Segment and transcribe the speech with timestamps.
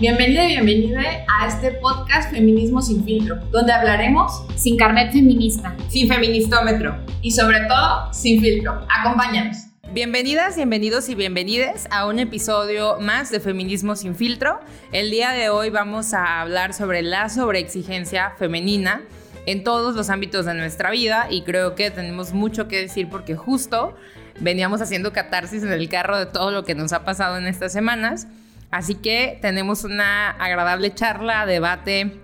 [0.00, 6.08] Bienvenida y bienvenida a este podcast Feminismo sin filtro, donde hablaremos sin carnet feminista, sin
[6.08, 8.86] feministómetro y sobre todo sin filtro.
[8.88, 9.58] Acompáñanos.
[9.92, 14.60] Bienvenidas, bienvenidos y bienvenides a un episodio más de Feminismo sin filtro.
[14.90, 19.02] El día de hoy vamos a hablar sobre la sobreexigencia femenina
[19.44, 23.36] en todos los ámbitos de nuestra vida y creo que tenemos mucho que decir porque
[23.36, 23.94] justo
[24.40, 27.74] veníamos haciendo catarsis en el carro de todo lo que nos ha pasado en estas
[27.74, 28.28] semanas
[28.70, 32.20] Así que tenemos una agradable charla, debate,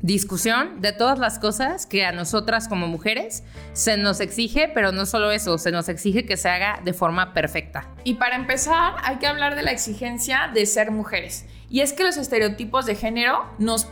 [0.00, 5.06] discusión de todas las cosas que a nosotras como mujeres se nos exige, pero no
[5.06, 7.88] solo eso, se nos exige que se haga de forma perfecta.
[8.04, 11.46] Y para empezar, hay que hablar de la exigencia de ser mujeres.
[11.68, 13.88] Y es que los estereotipos de género nos,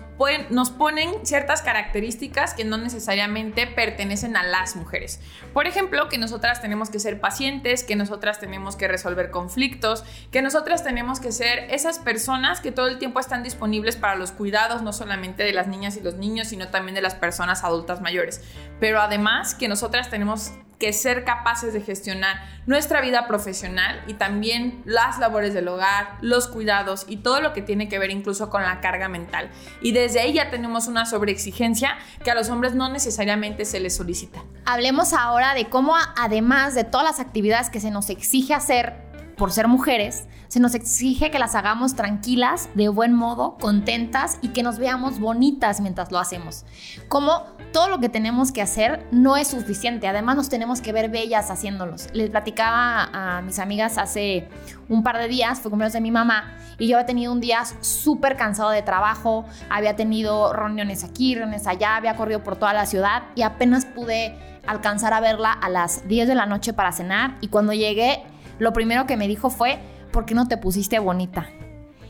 [0.50, 5.20] nos ponen ciertas características que no necesariamente pertenecen a las mujeres.
[5.52, 10.42] Por ejemplo, que nosotras tenemos que ser pacientes, que nosotras tenemos que resolver conflictos, que
[10.42, 14.82] nosotras tenemos que ser esas personas que todo el tiempo están disponibles para los cuidados,
[14.82, 18.42] no solamente de las niñas y los niños, sino también de las personas adultas mayores.
[18.80, 24.82] Pero además que nosotras tenemos que ser capaces de gestionar nuestra vida profesional y también
[24.84, 28.62] las labores del hogar, los cuidados y todo lo que tiene que ver incluso con
[28.62, 29.50] la carga mental.
[29.80, 33.96] Y desde ahí ya tenemos una sobreexigencia que a los hombres no necesariamente se les
[33.96, 34.42] solicita.
[34.66, 39.52] Hablemos ahora de cómo además de todas las actividades que se nos exige hacer por
[39.52, 44.62] ser mujeres, se nos exige que las hagamos tranquilas, de buen modo, contentas y que
[44.62, 46.64] nos veamos bonitas mientras lo hacemos.
[47.08, 51.10] Como todo lo que tenemos que hacer no es suficiente, además nos tenemos que ver
[51.10, 52.08] bellas haciéndolos.
[52.14, 54.48] Les platicaba a mis amigas hace
[54.88, 57.66] un par de días, fue cumpleaños de mi mamá, y yo había tenido un día
[57.82, 62.86] súper cansado de trabajo, había tenido reuniones aquí, reuniones allá, había corrido por toda la
[62.86, 64.34] ciudad y apenas pude
[64.66, 68.22] alcanzar a verla a las 10 de la noche para cenar y cuando llegué
[68.58, 69.80] lo primero que me dijo fue,
[70.12, 71.46] ¿por qué no te pusiste bonita?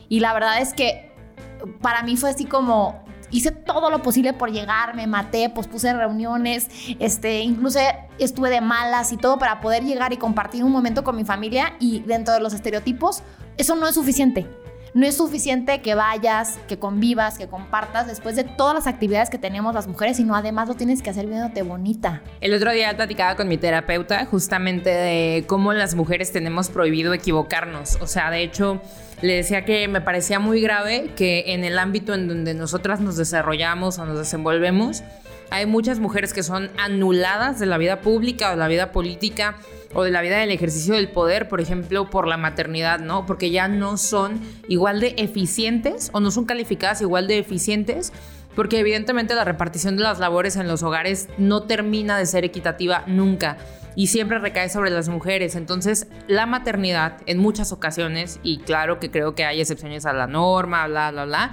[0.08, 1.10] Y la verdad es que
[1.80, 5.92] para mí fue así como, hice todo lo posible por llegar, me maté, pues puse
[5.92, 7.80] reuniones, este, incluso
[8.18, 11.74] estuve de malas y todo para poder llegar y compartir un momento con mi familia
[11.80, 13.22] y dentro de los estereotipos,
[13.56, 14.46] eso no es suficiente.
[14.96, 19.36] No es suficiente que vayas, que convivas, que compartas después de todas las actividades que
[19.36, 22.22] tenemos las mujeres, sino además lo tienes que hacer viéndote bonita.
[22.40, 27.98] El otro día platicaba con mi terapeuta justamente de cómo las mujeres tenemos prohibido equivocarnos.
[28.00, 28.80] O sea, de hecho,
[29.20, 33.18] le decía que me parecía muy grave que en el ámbito en donde nosotras nos
[33.18, 35.02] desarrollamos o nos desenvolvemos,
[35.50, 39.56] hay muchas mujeres que son anuladas de la vida pública o de la vida política
[39.94, 43.26] o de la vida del ejercicio del poder, por ejemplo, por la maternidad, ¿no?
[43.26, 48.12] Porque ya no son igual de eficientes o no son calificadas igual de eficientes
[48.56, 53.04] porque evidentemente la repartición de las labores en los hogares no termina de ser equitativa
[53.06, 53.58] nunca
[53.94, 55.54] y siempre recae sobre las mujeres.
[55.54, 60.26] Entonces, la maternidad en muchas ocasiones, y claro que creo que hay excepciones a la
[60.26, 61.52] norma, bla, bla, bla,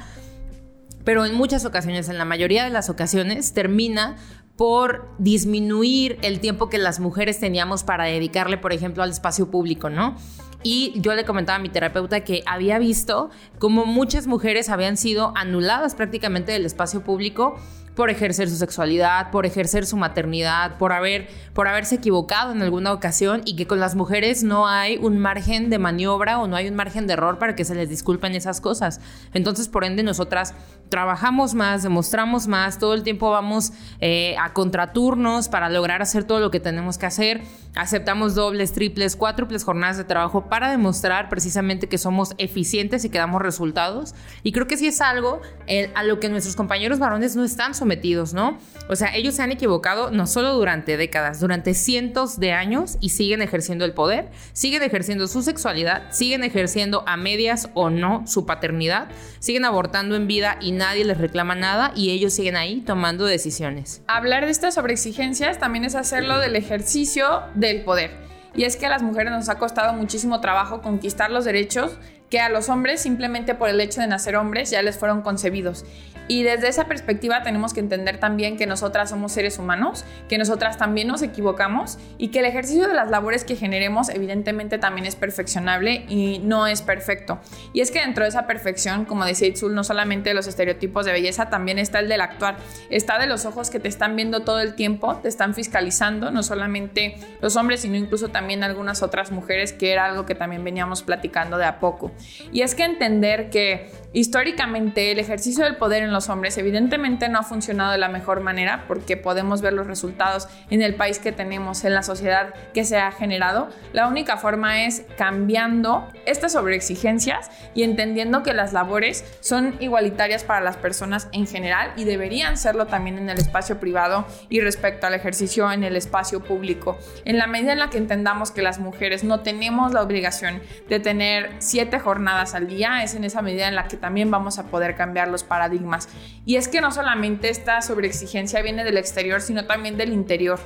[1.04, 4.16] pero en muchas ocasiones, en la mayoría de las ocasiones, termina
[4.56, 9.90] por disminuir el tiempo que las mujeres teníamos para dedicarle, por ejemplo, al espacio público,
[9.90, 10.16] ¿no?
[10.64, 15.34] Y yo le comentaba a mi terapeuta que había visto como muchas mujeres habían sido
[15.36, 17.58] anuladas prácticamente del espacio público
[17.96, 22.92] por ejercer su sexualidad, por ejercer su maternidad, por, haber, por haberse equivocado en alguna
[22.92, 26.68] ocasión y que con las mujeres no hay un margen de maniobra o no hay
[26.68, 29.00] un margen de error para que se les disculpen esas cosas.
[29.34, 30.56] Entonces, por ende, nosotras
[30.94, 36.40] trabajamos más, demostramos más, todo el tiempo vamos eh, a contraturnos para lograr hacer todo
[36.40, 37.42] lo que tenemos que hacer,
[37.74, 43.18] aceptamos dobles, triples, cuádruples jornadas de trabajo para demostrar precisamente que somos eficientes y que
[43.18, 44.14] damos resultados.
[44.44, 47.74] Y creo que sí es algo eh, a lo que nuestros compañeros varones no están
[47.74, 48.60] sometidos, ¿no?
[48.88, 53.10] O sea, ellos se han equivocado no solo durante décadas, durante cientos de años y
[53.10, 58.46] siguen ejerciendo el poder, siguen ejerciendo su sexualidad, siguen ejerciendo a medias o no su
[58.46, 59.08] paternidad,
[59.40, 64.02] siguen abortando en vida y nadie les reclama nada y ellos siguen ahí tomando decisiones.
[64.08, 68.12] Hablar de estas sobreexigencias también es hacerlo del ejercicio del poder.
[68.54, 71.98] Y es que a las mujeres nos ha costado muchísimo trabajo conquistar los derechos
[72.34, 75.86] que a los hombres simplemente por el hecho de nacer hombres ya les fueron concebidos.
[76.28, 80.78] Y desde esa perspectiva tenemos que entender también que nosotras somos seres humanos, que nosotras
[80.78, 85.16] también nos equivocamos y que el ejercicio de las labores que generemos evidentemente también es
[85.16, 87.40] perfeccionable y no es perfecto.
[87.74, 91.12] Y es que dentro de esa perfección, como decía Itzul, no solamente los estereotipos de
[91.12, 92.56] belleza, también está el del actuar.
[92.90, 96.42] Está de los ojos que te están viendo todo el tiempo, te están fiscalizando, no
[96.42, 101.04] solamente los hombres, sino incluso también algunas otras mujeres, que era algo que también veníamos
[101.04, 102.12] platicando de a poco.
[102.52, 107.40] Y es que entender que históricamente el ejercicio del poder en los hombres evidentemente no
[107.40, 111.32] ha funcionado de la mejor manera porque podemos ver los resultados en el país que
[111.32, 113.70] tenemos, en la sociedad que se ha generado.
[113.92, 120.62] La única forma es cambiando estas sobreexigencias y entendiendo que las labores son igualitarias para
[120.62, 125.16] las personas en general y deberían serlo también en el espacio privado y respecto al
[125.16, 126.98] ejercicio en el espacio público.
[127.26, 131.00] En la medida en la que entendamos que las mujeres no tenemos la obligación de
[131.00, 134.68] tener siete jornadas al día, es en esa medida en la que también vamos a
[134.68, 136.10] poder cambiar los paradigmas.
[136.46, 140.60] Y es que no solamente esta sobreexigencia viene del exterior, sino también del interior.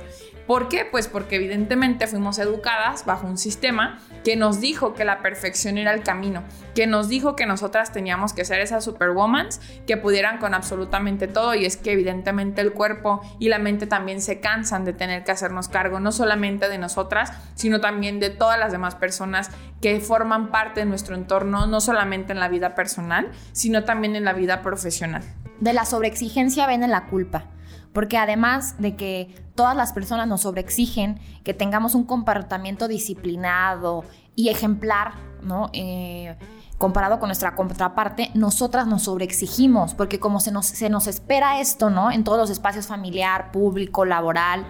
[0.48, 0.86] ¿Por qué?
[0.90, 5.92] Pues porque evidentemente fuimos educadas bajo un sistema que nos dijo que la perfección era
[5.92, 6.42] el camino,
[6.74, 11.54] que nos dijo que nosotras teníamos que ser esas superwomans que pudieran con absolutamente todo
[11.54, 15.32] y es que evidentemente el cuerpo y la mente también se cansan de tener que
[15.32, 19.50] hacernos cargo no solamente de nosotras, sino también de todas las demás personas
[19.82, 24.24] que forman parte de nuestro entorno, no solamente en la vida personal, sino también en
[24.24, 25.22] la vida profesional.
[25.60, 27.44] De la sobreexigencia viene la culpa
[27.92, 34.04] porque además de que todas las personas nos sobreexigen que tengamos un comportamiento disciplinado
[34.34, 35.70] y ejemplar, ¿no?
[35.72, 36.36] Eh,
[36.76, 41.90] comparado con nuestra contraparte, nosotras nos sobreexigimos, porque como se nos, se nos espera esto,
[41.90, 42.12] ¿no?
[42.12, 44.64] En todos los espacios familiar, público, laboral,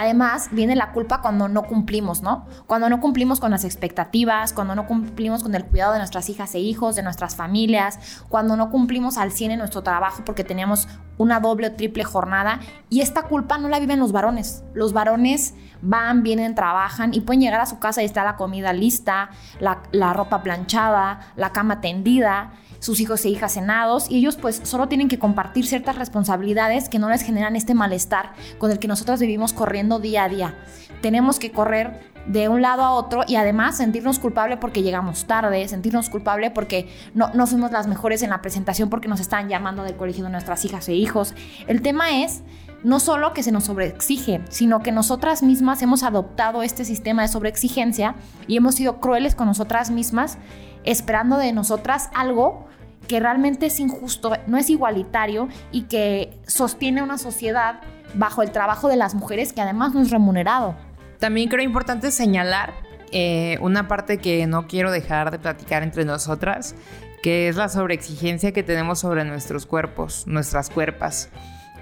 [0.00, 2.46] Además, viene la culpa cuando no cumplimos, ¿no?
[2.66, 6.54] Cuando no cumplimos con las expectativas, cuando no cumplimos con el cuidado de nuestras hijas
[6.54, 10.88] e hijos, de nuestras familias, cuando no cumplimos al 100 en nuestro trabajo porque teníamos
[11.18, 12.60] una doble o triple jornada.
[12.88, 14.64] Y esta culpa no la viven los varones.
[14.72, 15.52] Los varones
[15.82, 19.82] van, vienen, trabajan y pueden llegar a su casa y está la comida lista, la,
[19.92, 24.88] la ropa planchada, la cama tendida sus hijos e hijas cenados y ellos pues solo
[24.88, 29.20] tienen que compartir ciertas responsabilidades que no les generan este malestar con el que nosotros
[29.20, 30.54] vivimos corriendo día a día.
[31.02, 35.66] Tenemos que correr de un lado a otro y además sentirnos culpable porque llegamos tarde,
[35.68, 39.82] sentirnos culpable porque no, no fuimos las mejores en la presentación porque nos están llamando
[39.82, 41.34] del colegio de nuestras hijas e hijos.
[41.66, 42.42] El tema es
[42.82, 47.28] no solo que se nos sobreexige, sino que nosotras mismas hemos adoptado este sistema de
[47.28, 48.14] sobreexigencia
[48.46, 50.38] y hemos sido crueles con nosotras mismas,
[50.84, 52.68] esperando de nosotras algo
[53.10, 57.80] que realmente es injusto, no es igualitario y que sostiene una sociedad
[58.14, 60.76] bajo el trabajo de las mujeres que además no es remunerado.
[61.18, 62.72] También creo importante señalar
[63.10, 66.76] eh, una parte que no quiero dejar de platicar entre nosotras,
[67.20, 71.30] que es la sobreexigencia que tenemos sobre nuestros cuerpos, nuestras cuerpas.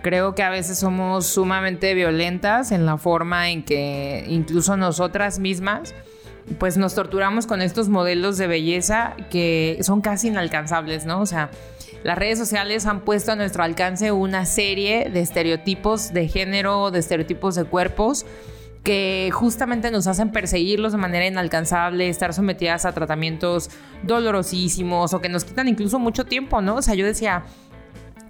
[0.00, 5.94] Creo que a veces somos sumamente violentas en la forma en que incluso nosotras mismas
[6.58, 11.20] pues nos torturamos con estos modelos de belleza que son casi inalcanzables, ¿no?
[11.20, 11.50] O sea,
[12.04, 17.00] las redes sociales han puesto a nuestro alcance una serie de estereotipos de género, de
[17.00, 18.24] estereotipos de cuerpos
[18.84, 23.70] que justamente nos hacen perseguirlos de manera inalcanzable, estar sometidas a tratamientos
[24.02, 26.76] dolorosísimos o que nos quitan incluso mucho tiempo, ¿no?
[26.76, 27.44] O sea, yo decía,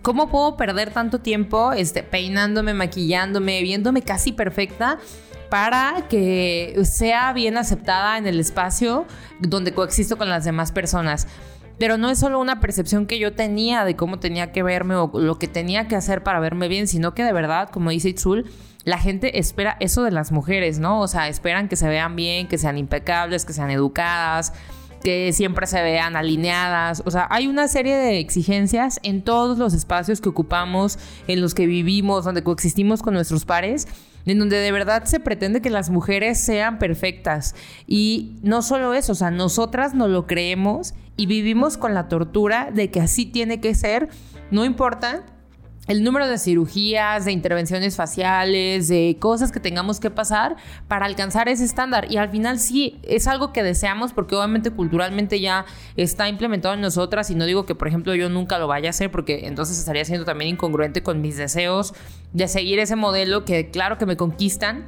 [0.03, 4.99] ¿cómo puedo perder tanto tiempo este, peinándome, maquillándome, viéndome casi perfecta?
[5.51, 9.07] Para que sea bien aceptada en el espacio
[9.41, 11.27] donde coexisto con las demás personas.
[11.79, 15.11] Pero no es solo una percepción que yo tenía de cómo tenía que verme o
[15.15, 18.51] lo que tenía que hacer para verme bien, sino que de verdad, como dice Itzul,
[18.85, 21.01] la gente espera eso de las mujeres, ¿no?
[21.01, 24.53] O sea, esperan que se vean bien, que sean impecables, que sean educadas,
[25.03, 27.03] que siempre se vean alineadas.
[27.07, 30.99] O sea, hay una serie de exigencias en todos los espacios que ocupamos,
[31.29, 33.87] en los que vivimos, donde coexistimos con nuestros pares
[34.31, 37.55] en donde de verdad se pretende que las mujeres sean perfectas.
[37.87, 42.71] Y no solo eso, o sea, nosotras no lo creemos y vivimos con la tortura
[42.73, 44.09] de que así tiene que ser,
[44.51, 45.25] no importa
[45.89, 51.49] el número de cirugías, de intervenciones faciales, de cosas que tengamos que pasar para alcanzar
[51.49, 52.13] ese estándar.
[52.13, 55.65] Y al final sí, es algo que deseamos porque obviamente culturalmente ya
[55.97, 58.91] está implementado en nosotras y no digo que por ejemplo yo nunca lo vaya a
[58.91, 61.95] hacer porque entonces estaría siendo también incongruente con mis deseos
[62.35, 64.85] de seguir ese modelo que claro que me conquistan.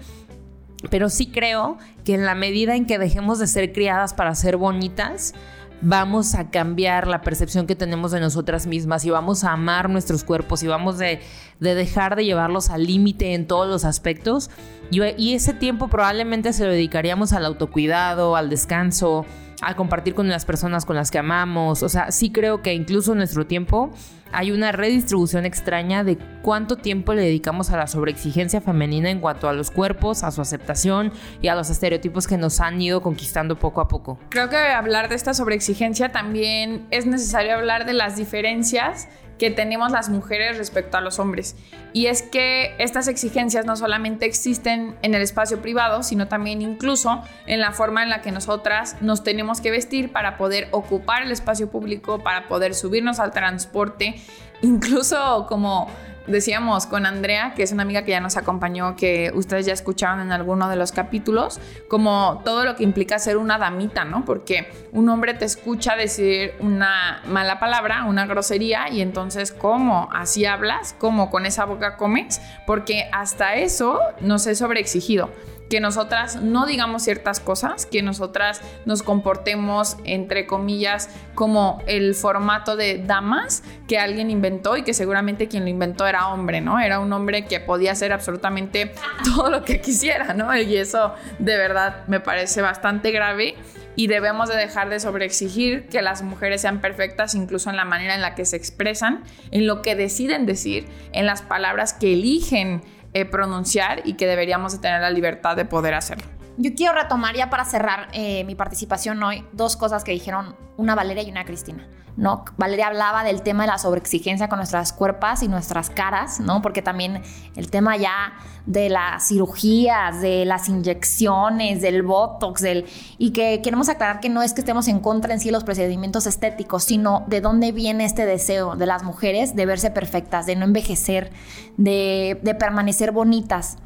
[0.90, 4.56] Pero sí creo que en la medida en que dejemos de ser criadas para ser
[4.56, 5.34] bonitas,
[5.82, 10.24] vamos a cambiar la percepción que tenemos de nosotras mismas y vamos a amar nuestros
[10.24, 11.20] cuerpos y vamos de,
[11.58, 14.50] dejar de llevarlos al límite en todos los aspectos.
[14.90, 19.24] Y, y ese tiempo probablemente se lo dedicaríamos al autocuidado, al descanso,
[19.62, 21.82] a compartir con las personas con las que amamos.
[21.82, 23.90] O sea, sí creo que incluso nuestro tiempo
[24.32, 29.48] hay una redistribución extraña de cuánto tiempo le dedicamos a la sobreexigencia femenina en cuanto
[29.48, 33.58] a los cuerpos, a su aceptación y a los estereotipos que nos han ido conquistando
[33.58, 34.18] poco a poco.
[34.28, 39.08] Creo que hablar de esta sobreexigencia también es necesario hablar de las diferencias
[39.40, 41.56] que tenemos las mujeres respecto a los hombres.
[41.94, 47.22] Y es que estas exigencias no solamente existen en el espacio privado, sino también incluso
[47.46, 51.32] en la forma en la que nosotras nos tenemos que vestir para poder ocupar el
[51.32, 54.16] espacio público, para poder subirnos al transporte,
[54.60, 55.88] incluso como
[56.26, 60.20] decíamos con Andrea, que es una amiga que ya nos acompañó, que ustedes ya escucharon
[60.20, 64.24] en alguno de los capítulos, como todo lo que implica ser una damita, ¿no?
[64.24, 70.08] Porque un hombre te escucha decir una mala palabra, una grosería, y entonces, ¿cómo?
[70.12, 70.94] ¿Así hablas?
[70.98, 72.40] ¿Cómo con esa boca comes?
[72.66, 75.30] Porque hasta eso nos es sobreexigido
[75.70, 82.76] que nosotras no digamos ciertas cosas, que nosotras nos comportemos, entre comillas, como el formato
[82.76, 86.80] de damas que alguien inventó y que seguramente quien lo inventó era hombre, ¿no?
[86.80, 88.92] Era un hombre que podía hacer absolutamente
[89.24, 90.54] todo lo que quisiera, ¿no?
[90.56, 93.54] Y eso de verdad me parece bastante grave
[93.94, 98.14] y debemos de dejar de sobreexigir que las mujeres sean perfectas incluso en la manera
[98.14, 99.22] en la que se expresan,
[99.52, 104.72] en lo que deciden decir, en las palabras que eligen eh, pronunciar y que deberíamos
[104.72, 106.39] de tener la libertad de poder hacerlo.
[106.62, 110.94] Yo quiero retomar ya para cerrar eh, mi participación hoy dos cosas que dijeron una
[110.94, 111.88] Valeria y una Cristina.
[112.18, 112.44] ¿no?
[112.58, 116.60] Valeria hablaba del tema de la sobreexigencia con nuestras cuerpos y nuestras caras, ¿no?
[116.60, 117.22] Porque también
[117.56, 118.34] el tema ya
[118.66, 122.84] de las cirugías, de las inyecciones, del botox, del
[123.16, 125.64] y que queremos aclarar que no es que estemos en contra en sí de los
[125.64, 130.56] procedimientos estéticos, sino de dónde viene este deseo de las mujeres de verse perfectas, de
[130.56, 131.32] no envejecer,
[131.78, 133.78] de permanecer bonitas.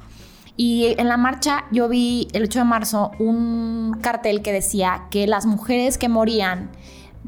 [0.57, 5.27] Y en la marcha yo vi el 8 de marzo un cartel que decía que
[5.27, 6.71] las mujeres que morían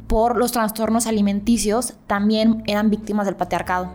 [0.07, 3.91] por los trastornos alimenticios también eran víctimas del patriarcado.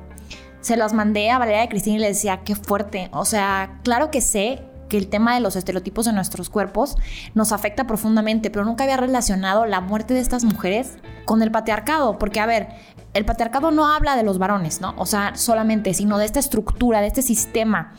[0.59, 3.09] Se las mandé a Valeria y Cristina y le decía, qué fuerte.
[3.13, 6.97] O sea, claro que sé que el tema de los estereotipos de nuestros cuerpos
[7.33, 12.19] nos afecta profundamente, pero nunca había relacionado la muerte de estas mujeres con el patriarcado,
[12.19, 12.67] porque a ver,
[13.13, 14.93] el patriarcado no habla de los varones, ¿no?
[14.97, 17.93] O sea, solamente, sino de esta estructura, de este sistema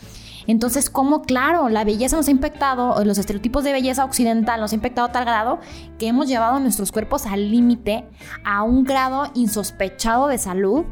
[0.46, 1.22] entonces, ¿cómo?
[1.22, 5.12] Claro, la belleza nos ha impactado, los estereotipos de belleza occidental nos ha impactado a
[5.12, 5.60] tal grado
[5.98, 8.04] que hemos llevado nuestros cuerpos al límite,
[8.44, 10.84] a un grado insospechado de salud.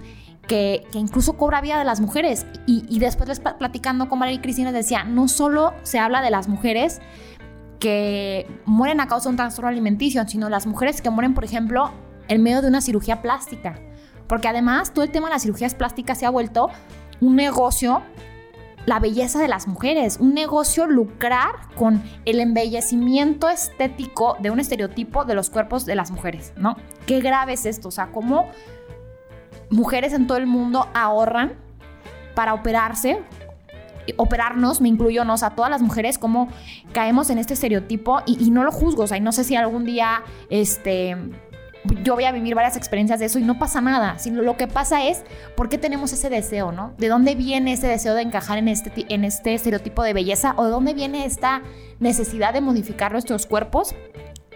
[0.47, 2.45] Que, incluso cobra vida de las mujeres.
[2.66, 6.49] Y, después les platicando con María y Cristina decía, no solo se habla de las
[6.49, 7.00] mujeres
[7.78, 11.92] que mueren a causa de un trastorno alimenticio, sino las mujeres que mueren, por ejemplo,
[12.26, 13.78] en medio de una cirugía plástica.
[14.26, 16.69] Porque además todo el tema de las cirugías plásticas se ha vuelto
[17.21, 18.02] un negocio
[18.87, 25.25] la belleza de las mujeres, un negocio lucrar con el embellecimiento estético de un estereotipo
[25.25, 26.77] de los cuerpos de las mujeres, ¿no?
[27.07, 28.49] Qué grave es esto, o sea, cómo
[29.71, 31.53] mujeres en todo el mundo ahorran
[32.35, 33.21] para operarse,
[34.17, 35.35] operarnos, me incluyo, ¿no?
[35.35, 36.49] a todas las mujeres, cómo
[36.93, 39.57] caemos en este estereotipo y, y no lo juzgo, o sea, y no sé si
[39.57, 41.17] algún día, este
[42.03, 44.67] yo voy a vivir varias experiencias de eso y no pasa nada, sino lo que
[44.67, 45.23] pasa es
[45.57, 46.93] por qué tenemos ese deseo, ¿no?
[46.99, 50.65] ¿De dónde viene ese deseo de encajar en este, en este estereotipo de belleza o
[50.65, 51.63] de dónde viene esta
[51.99, 53.95] necesidad de modificar nuestros cuerpos?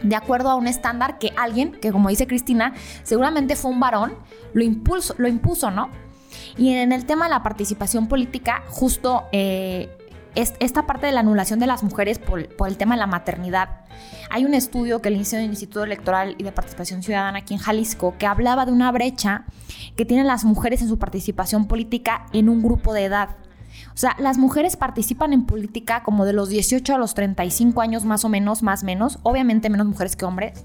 [0.03, 4.15] de acuerdo a un estándar que alguien, que como dice Cristina, seguramente fue un varón,
[4.53, 5.89] lo, impulso, lo impuso, ¿no?
[6.57, 9.89] Y en el tema de la participación política, justo eh,
[10.35, 13.81] esta parte de la anulación de las mujeres por, el tema de la maternidad.
[14.31, 17.61] Hay un estudio que le hizo el Instituto Electoral y de Participación Ciudadana aquí en
[17.61, 19.45] Jalisco que hablaba de una brecha
[19.97, 23.31] que tienen las mujeres en su participación política en un grupo de edad.
[23.95, 28.05] O sea, las mujeres participan en política como de los 18 a los 35 años
[28.05, 30.65] más o menos, más menos, obviamente menos mujeres que hombres.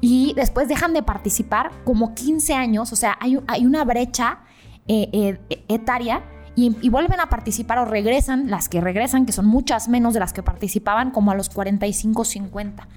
[0.00, 4.40] Y después dejan de participar como 15 años, o sea, hay, hay una brecha
[4.86, 6.22] eh, eh, etaria
[6.58, 10.32] y, vuelven a participar o regresan, las que regresan, que son muchas menos de las
[10.32, 12.88] que participaban, como a los 45, 50.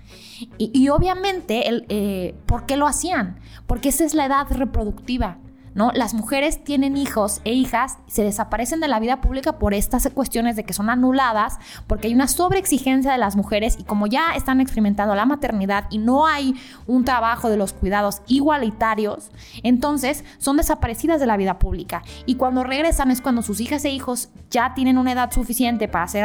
[0.58, 3.40] Y, obviamente, el, eh, ¿por qué lo hacían?
[3.68, 5.38] Porque esa es la edad reproductiva.
[5.74, 5.92] ¿No?
[5.94, 10.56] Las mujeres tienen hijos e hijas, se desaparecen de la vida pública por estas cuestiones
[10.56, 14.62] de que son anuladas, porque hay una sobreexigencia de las mujeres y como ya están
[14.62, 16.56] experimentando la maternidad y no hay
[16.88, 19.32] un trabajo de los cuidados igualitarios,
[19.64, 22.04] entonces son desaparecidas de la vida pública.
[22.26, 26.08] Y cuando regresan es cuando sus hijas e hijos ya tienen una edad suficiente para
[26.08, 26.22] ser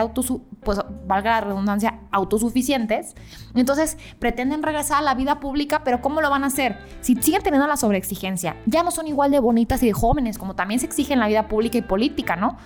[0.63, 3.15] pues valga la redundancia, autosuficientes,
[3.55, 6.79] entonces pretenden regresar a la vida pública, pero ¿cómo lo van a hacer?
[7.01, 10.55] Si siguen teniendo la sobreexigencia, ya no son igual de bonitas y de jóvenes, como
[10.55, 12.57] también se exige en la vida pública y política, ¿no?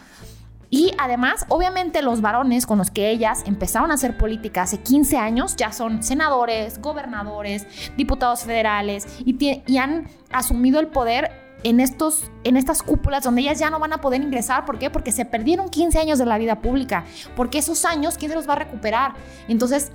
[0.70, 5.18] Y además, obviamente los varones con los que ellas empezaron a hacer política hace 15
[5.18, 11.32] años ya son senadores, gobernadores, diputados federales y, y han asumido el poder
[11.64, 14.64] en, estos, en estas cúpulas donde ellas ya no van a poder ingresar.
[14.64, 14.90] ¿Por qué?
[14.90, 17.04] Porque se perdieron 15 años de la vida pública.
[17.36, 19.14] Porque esos años, ¿quién se los va a recuperar?
[19.48, 19.90] Entonces,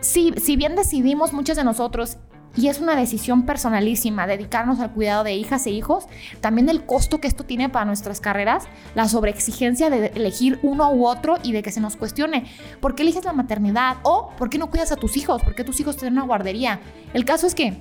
[0.00, 2.18] si, si bien decidimos muchos de nosotros
[2.56, 6.06] y es una decisión personalísima dedicarnos al cuidado de hijas e hijos,
[6.40, 8.64] también el costo que esto tiene para nuestras carreras,
[8.94, 12.46] la sobreexigencia de elegir uno u otro y de que se nos cuestione,
[12.80, 13.98] ¿por qué eliges la maternidad?
[14.02, 15.42] O ¿por qué no cuidas a tus hijos?
[15.42, 16.80] ¿Por qué tus hijos tienen una guardería?
[17.14, 17.78] El caso es que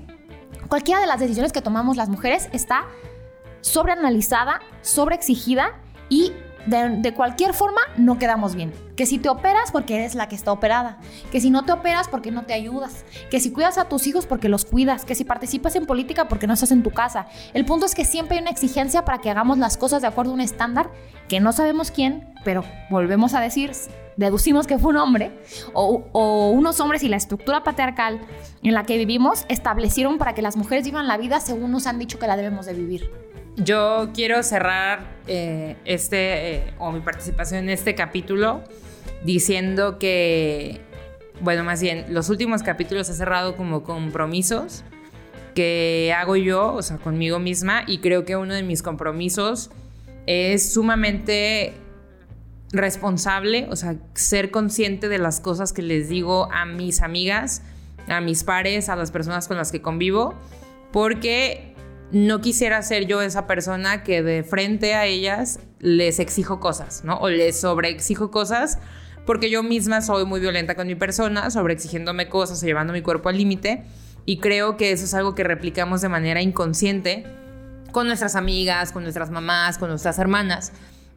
[0.68, 2.86] cualquiera de las decisiones que tomamos las mujeres está
[3.62, 6.34] sobreanalizada, sobreexigida y
[6.68, 8.74] de, cualquier forma no quedamos bien.
[8.96, 10.98] Que si te operas porque eres la que está operada,
[11.32, 14.26] que si no te operas porque no te ayudas, que si cuidas a tus hijos
[14.26, 17.28] porque los cuidas, que si participas en política porque no estás en tu casa.
[17.54, 20.32] El punto es que siempre hay una exigencia para que hagamos las cosas de acuerdo
[20.32, 20.90] a un estándar
[21.28, 23.72] que no sabemos quién, pero volvemos a decir,
[24.16, 25.32] deducimos que fue un hombre
[25.74, 28.20] o, o unos hombres y la estructura patriarcal
[28.64, 32.00] en la que vivimos establecieron para que las mujeres vivan la vida según nos han
[32.00, 33.27] dicho que la debemos de vivir.
[33.58, 38.64] Yo quiero cerrar eh, este, eh, o mi participación en este capítulo
[39.24, 40.80] diciendo que,
[41.42, 44.84] bueno, más bien, los últimos capítulos he cerrado como compromisos
[45.56, 49.72] que hago yo, o sea, conmigo misma, y creo que uno de mis compromisos
[50.28, 51.74] es sumamente
[52.72, 57.64] responsable, o sea, ser consciente de las cosas que les digo a mis amigas,
[58.08, 60.36] a mis pares, a las personas con las que convivo,
[60.92, 61.74] porque
[62.12, 67.18] no quisiera ser yo esa persona que de frente a ellas les exijo cosas, ¿no?
[67.18, 68.80] O les sobreexijo cosas,
[69.26, 73.30] porque yo misma soy muy violenta con mi persona, sobreexigiéndome cosas o llevando mi cuerpo
[73.30, 73.84] al límite,
[74.26, 77.26] y creo que eso es algo que replicamos de manera inconsciente
[77.92, 80.72] con nuestras amigas, con nuestras mamás, con nuestras hermanas,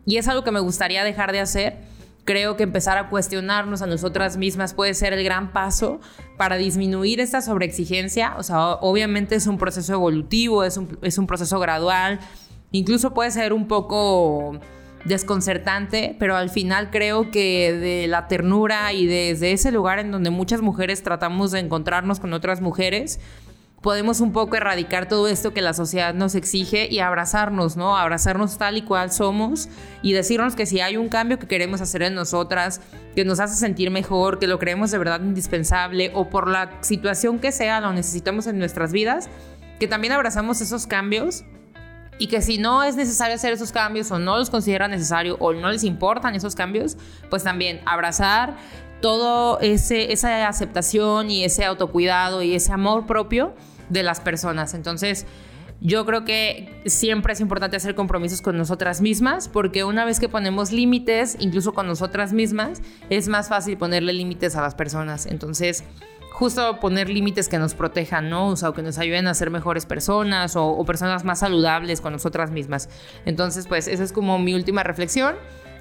[0.06, 1.76] y es algo que me gustaría dejar de hacer
[2.24, 6.00] creo que empezar a cuestionarnos a nosotras mismas puede ser el gran paso
[6.36, 8.34] para disminuir esta sobreexigencia.
[8.36, 12.20] O sea, obviamente es un proceso evolutivo, es un, es un proceso gradual,
[12.72, 14.58] incluso puede ser un poco
[15.04, 20.30] desconcertante, pero al final creo que de la ternura y desde ese lugar en donde
[20.30, 23.18] muchas mujeres tratamos de encontrarnos con otras mujeres,
[23.80, 27.96] podemos un poco erradicar todo esto que la sociedad nos exige y abrazarnos, ¿no?
[27.96, 29.68] Abrazarnos tal y cual somos
[30.02, 32.82] y decirnos que si hay un cambio que queremos hacer en nosotras,
[33.14, 37.38] que nos hace sentir mejor, que lo creemos de verdad indispensable o por la situación
[37.38, 39.30] que sea lo necesitamos en nuestras vidas,
[39.78, 41.44] que también abrazamos esos cambios
[42.18, 45.54] y que si no es necesario hacer esos cambios o no los considera necesario o
[45.54, 46.98] no les importan esos cambios,
[47.30, 48.56] pues también abrazar
[49.00, 53.54] todo ese esa aceptación y ese autocuidado y ese amor propio
[53.90, 54.74] de las personas.
[54.74, 55.26] Entonces,
[55.80, 60.28] yo creo que siempre es importante hacer compromisos con nosotras mismas, porque una vez que
[60.28, 65.24] ponemos límites, incluso con nosotras mismas, es más fácil ponerle límites a las personas.
[65.26, 65.84] Entonces,
[66.32, 68.48] justo poner límites que nos protejan, ¿no?
[68.48, 72.12] O sea, que nos ayuden a ser mejores personas o, o personas más saludables con
[72.12, 72.90] nosotras mismas.
[73.24, 75.34] Entonces, pues esa es como mi última reflexión.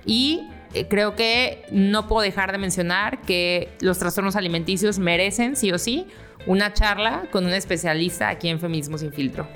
[0.05, 0.47] Y
[0.89, 6.07] creo que no puedo dejar de mencionar que los trastornos alimenticios merecen, sí o sí,
[6.45, 9.47] una charla con un especialista aquí en Feminismo sin filtro.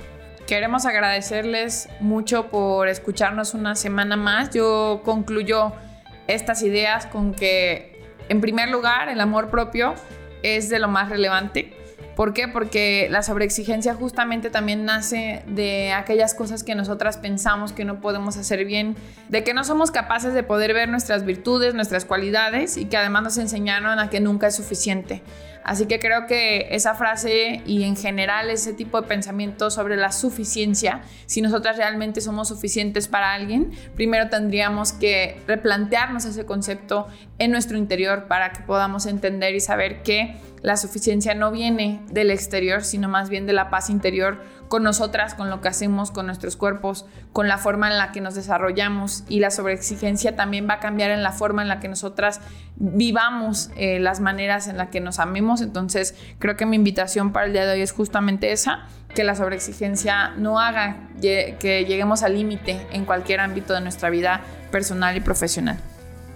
[0.46, 4.50] Queremos agradecerles mucho por escucharnos una semana más.
[4.50, 5.72] Yo concluyo
[6.26, 7.98] estas ideas con que,
[8.28, 9.94] en primer lugar, el amor propio
[10.42, 11.74] es de lo más relevante.
[12.16, 12.46] ¿Por qué?
[12.46, 18.36] Porque la sobreexigencia justamente también nace de aquellas cosas que nosotras pensamos que no podemos
[18.36, 18.96] hacer bien,
[19.28, 23.22] de que no somos capaces de poder ver nuestras virtudes, nuestras cualidades y que además
[23.24, 25.22] nos enseñaron a que nunca es suficiente.
[25.64, 30.12] Así que creo que esa frase y en general ese tipo de pensamiento sobre la
[30.12, 37.06] suficiencia, si nosotras realmente somos suficientes para alguien, primero tendríamos que replantearnos ese concepto
[37.38, 42.30] en nuestro interior para que podamos entender y saber que la suficiencia no viene del
[42.30, 46.26] exterior, sino más bien de la paz interior con nosotras, con lo que hacemos, con
[46.26, 50.74] nuestros cuerpos, con la forma en la que nos desarrollamos y la sobreexigencia también va
[50.74, 52.40] a cambiar en la forma en la que nosotras
[52.76, 55.60] vivamos eh, las maneras en las que nos amemos.
[55.60, 59.36] Entonces creo que mi invitación para el día de hoy es justamente esa, que la
[59.36, 65.20] sobreexigencia no haga que lleguemos al límite en cualquier ámbito de nuestra vida personal y
[65.20, 65.78] profesional.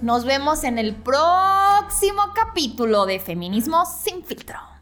[0.00, 4.77] Nos vemos en el próximo capítulo de Feminismo sin filtro.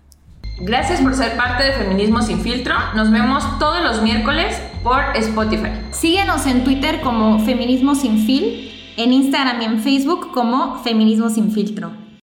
[0.58, 2.74] Gracias por ser parte de Feminismo sin filtro.
[2.94, 5.68] Nos vemos todos los miércoles por Spotify.
[5.90, 11.52] Síguenos en Twitter como Feminismo sin fil, en Instagram y en Facebook como Feminismo sin
[11.52, 12.05] filtro.